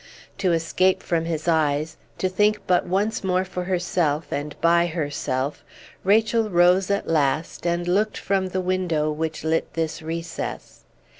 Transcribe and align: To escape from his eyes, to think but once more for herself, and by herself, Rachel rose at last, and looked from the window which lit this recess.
To 0.39 0.51
escape 0.51 1.03
from 1.03 1.25
his 1.25 1.47
eyes, 1.47 1.95
to 2.17 2.27
think 2.27 2.65
but 2.65 2.87
once 2.87 3.23
more 3.23 3.45
for 3.45 3.65
herself, 3.65 4.31
and 4.33 4.59
by 4.59 4.87
herself, 4.87 5.63
Rachel 6.03 6.49
rose 6.49 6.89
at 6.89 7.07
last, 7.07 7.67
and 7.67 7.87
looked 7.87 8.17
from 8.17 8.47
the 8.47 8.61
window 8.61 9.11
which 9.11 9.43
lit 9.43 9.75
this 9.75 10.01
recess. 10.01 10.85